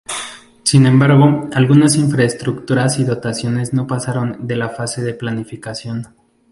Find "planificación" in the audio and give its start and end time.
5.13-6.15